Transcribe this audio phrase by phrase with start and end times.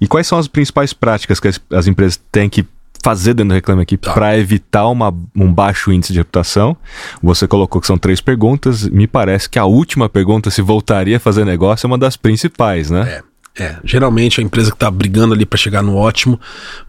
[0.00, 2.64] E quais são as principais práticas que as, as empresas têm que
[3.02, 4.12] fazer dentro do Reclame Aqui Tá.
[4.12, 6.76] para evitar uma, um baixo índice de reputação?
[7.22, 8.88] Você colocou que são três perguntas.
[8.88, 12.90] Me parece que a última pergunta, se voltaria a fazer negócio, é uma das principais,
[12.90, 13.18] né?
[13.18, 13.35] É.
[13.58, 16.38] É, geralmente a empresa que tá brigando ali para chegar no ótimo,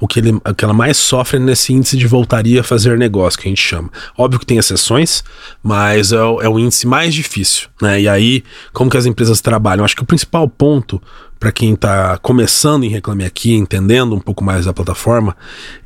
[0.01, 2.97] o que, ele, o que ela mais sofre é nesse índice de voltaria a fazer
[2.97, 3.89] negócio, que a gente chama.
[4.17, 5.23] Óbvio que tem exceções,
[5.63, 8.01] mas é o, é o índice mais difícil, né?
[8.01, 8.43] E aí,
[8.73, 9.85] como que as empresas trabalham?
[9.85, 11.01] Acho que o principal ponto
[11.39, 15.37] para quem tá começando em Reclame Aqui, entendendo um pouco mais da plataforma,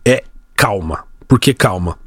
[0.04, 0.24] é
[0.56, 1.04] calma.
[1.28, 1.98] Por que calma?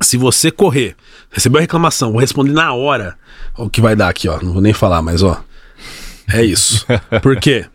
[0.00, 0.96] Se você correr,
[1.30, 3.18] recebeu a reclamação, vou responder na hora,
[3.58, 4.40] o que vai dar aqui, ó.
[4.40, 5.42] Não vou nem falar, mas ó.
[6.32, 6.86] É isso.
[7.20, 7.66] Por quê?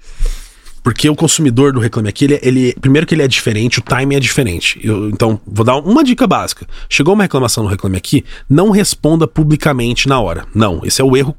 [0.86, 4.18] Porque o consumidor do Reclame Aqui, ele, ele- primeiro que ele é diferente, o timing
[4.18, 4.80] é diferente.
[4.84, 6.68] Eu- então, vou dar uma dica básica.
[6.88, 10.46] Chegou uma reclamação no Reclame Aqui, não responda publicamente na hora.
[10.54, 11.36] Não, esse é o erro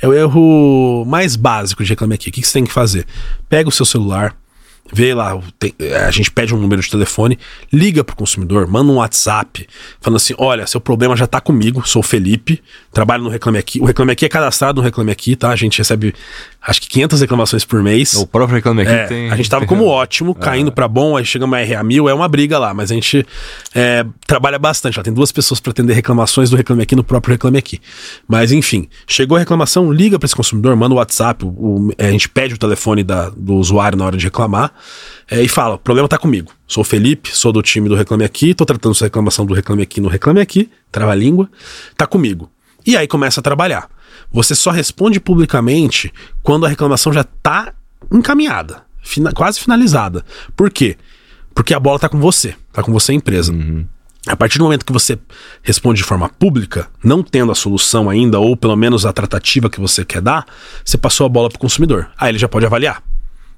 [0.00, 2.28] é o erro mais básico de Reclame Aqui.
[2.28, 3.04] O que você tem que fazer?
[3.48, 4.36] Pega o seu celular,
[4.92, 5.74] vê lá, tem-
[6.06, 7.38] a gente pede um número de telefone,
[7.72, 9.66] liga pro consumidor, manda um WhatsApp,
[10.00, 12.62] falando assim: olha, seu problema já tá comigo, sou o Felipe,
[12.92, 13.80] trabalho no Reclame Aqui.
[13.80, 15.50] O Reclame Aqui é cadastrado no Reclame Aqui, tá?
[15.50, 16.14] A gente recebe
[16.60, 18.14] acho que 500 reclamações por mês.
[18.14, 19.30] O próprio Reclame Aqui É, tem.
[19.30, 22.28] a gente tava como ótimo, caindo pra bom, aí chegamos a RA mil, é uma
[22.28, 23.26] briga lá, mas a gente
[23.74, 24.96] é, trabalha bastante.
[24.96, 27.80] Lá tem duas pessoas pra atender reclamações do Reclame Aqui no próprio Reclame Aqui.
[28.28, 32.08] Mas enfim, chegou a reclamação, liga pra esse consumidor, manda o WhatsApp, o- o- é,
[32.08, 34.72] a gente pede o telefone da- do usuário na hora de reclamar
[35.30, 36.52] é, e fala: o problema tá comigo.
[36.66, 39.82] Sou o Felipe, sou do time do Reclame Aqui, tô tratando sua reclamação do Reclame
[39.82, 41.50] Aqui no Reclame Aqui, trava a língua,
[41.96, 42.50] tá comigo.
[42.86, 43.88] E aí começa a trabalhar.
[44.32, 47.72] Você só responde publicamente quando a reclamação já tá
[48.10, 50.24] encaminhada, fina- quase finalizada.
[50.56, 50.96] Por quê?
[51.54, 53.52] Porque a bola tá com você, tá com você a empresa.
[54.26, 55.18] A partir do momento que você
[55.62, 59.80] responde de forma pública, não tendo a solução ainda, ou pelo menos a tratativa que
[59.80, 60.46] você quer dar,
[60.84, 62.08] você passou a bola para o consumidor.
[62.16, 63.02] Aí ele já pode avaliar.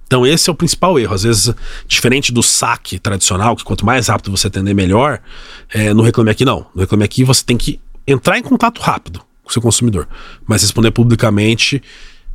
[0.06, 1.14] Então esse é o principal erro.
[1.14, 1.52] Às vezes,
[1.86, 5.20] diferente do saque tradicional, que quanto mais rápido você atender, melhor,
[5.72, 6.66] é, no Reclame Aqui não.
[6.74, 10.08] No Reclame Aqui você tem que entrar em contato rápido com o seu consumidor,
[10.46, 11.82] mas responder publicamente,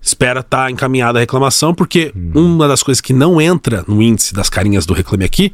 [0.02, 4.50] espera estar encaminhada a reclamação, porque uma das coisas que não entra no índice das
[4.50, 5.54] carinhas do Reclame Aqui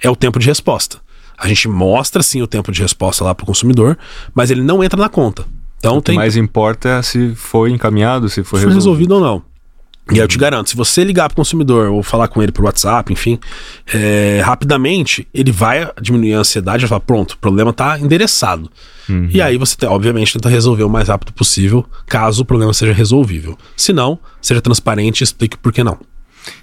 [0.00, 0.98] é o tempo de resposta.
[1.38, 3.98] A gente mostra sim o tempo de resposta lá para o consumidor,
[4.34, 5.44] mas ele não entra na conta.
[5.78, 8.76] Então O que tem mais importa é se foi encaminhado, se foi foi resolvido.
[8.76, 9.55] resolvido ou não.
[10.10, 12.52] E aí eu te garanto, se você ligar para o consumidor ou falar com ele
[12.52, 13.40] por WhatsApp, enfim,
[13.92, 18.70] é, rapidamente ele vai diminuir a ansiedade e vai falar, pronto, o problema está endereçado.
[19.30, 23.56] E aí você, obviamente, tenta resolver o mais rápido possível, caso o problema seja resolvível.
[23.76, 25.98] Se não, seja transparente e explique por que não.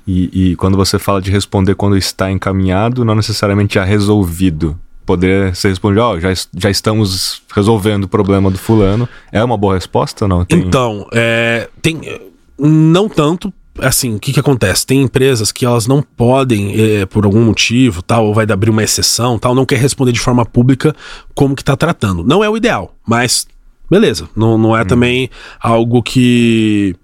[0.08, 4.78] E, e quando você fala de responder quando está encaminhado, não necessariamente já resolvido.
[5.06, 9.08] Poder ser respondido, ó, já, es- já estamos resolvendo o problema do fulano.
[9.34, 10.46] É uma boa resposta ou não?
[10.46, 12.00] Tem- Então, é, tem.
[12.58, 13.54] Não tanto.
[13.80, 14.86] Assim, o que, que acontece?
[14.86, 18.84] Tem empresas que elas não podem, é, por algum motivo, tal, ou vai abrir uma
[18.84, 20.96] exceção, tal, não quer responder de forma pública
[21.34, 22.24] como que tá tratando.
[22.24, 23.48] Não é o ideal, mas
[23.90, 24.30] beleza.
[24.36, 26.96] Não, não é também algo que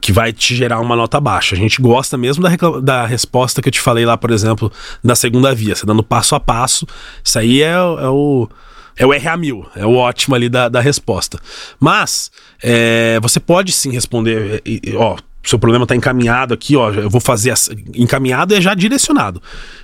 [0.00, 1.56] que vai te gerar uma nota baixa.
[1.56, 4.70] A gente gosta mesmo da, da resposta que eu te falei lá, por exemplo,
[5.02, 6.86] da segunda via, você dando passo a passo.
[7.24, 8.48] Isso aí é, é o.
[9.00, 11.40] É o RA1000, é o ótimo ali da, da resposta.
[11.78, 12.30] Mas,
[12.62, 14.62] é, você pode sim responder,
[14.96, 19.40] ó, seu problema está encaminhado aqui, ó, eu vou fazer, essa- encaminhado é já direcionado.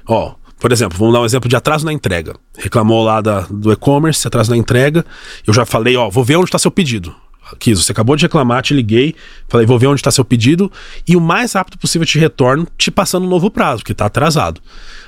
[0.07, 2.35] Ó, por exemplo, vamos dar um exemplo de atraso na entrega.
[2.59, 5.05] Reclamou lá da, do e-commerce, atraso na entrega,
[5.47, 7.15] eu já falei, ó, vou ver onde está seu pedido.
[7.59, 9.15] Kiso, você acabou de reclamar, te liguei,
[9.49, 10.71] falei, vou ver onde está seu pedido
[11.09, 14.61] e o mais rápido possível te retorno, te passando um novo prazo, porque tá atrasado.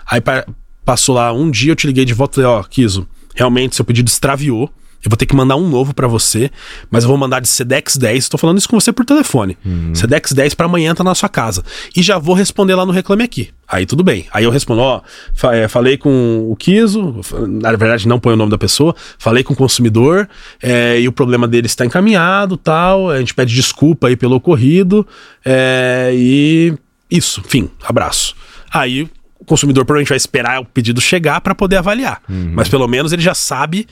[0.07, 0.47] Aí pa-
[0.85, 3.07] passou lá um dia, eu te liguei de volta e falei, ó, Kiso,
[3.39, 4.69] realmente seu pedido extraviou.
[5.05, 6.51] Eu vou ter que mandar um novo pra você,
[6.91, 8.29] mas eu vou mandar de Sedex 10.
[8.29, 9.57] Tô falando isso com você por telefone.
[9.95, 11.63] Sedex 10 pra amanhã tá na sua casa.
[11.95, 13.51] E já vou responder lá no Reclame Aqui.
[13.69, 14.27] Aí tudo bem.
[14.33, 15.01] Aí eu respondo, ó,
[15.35, 19.45] fa- é, falei com o Kiso, na verdade não põe o nome da pessoa, falei
[19.45, 20.29] com o consumidor,
[20.61, 25.07] é, e o problema dele está encaminhado, tal, a gente pede desculpa aí pelo ocorrido,
[25.45, 26.75] é, e
[27.09, 28.35] isso, enfim, abraço.
[28.71, 29.09] Aí
[29.39, 33.23] o consumidor provavelmente vai esperar o pedido chegar para poder avaliar, mas pelo menos ele
[33.23, 33.87] já sabe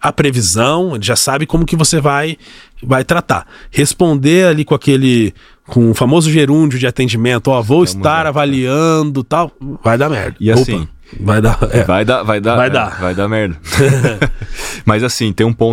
[0.00, 2.36] a previsão, ele já sabe como que você vai
[2.82, 3.46] vai tratar.
[3.70, 5.34] Responder ali com aquele
[5.66, 9.52] com o famoso gerúndio de atendimento, ó, vou estar avaliando, tal,
[9.84, 10.36] vai dar merda.
[10.40, 10.88] E assim,
[11.20, 11.84] vai dar, é.
[11.84, 13.00] Vai dar, vai dar, Vai é, dar.
[13.00, 13.58] vai dar merda.
[14.86, 15.66] Mas assim, tem um ponto